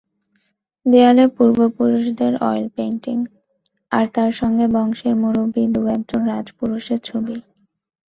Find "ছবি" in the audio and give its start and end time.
7.03-7.35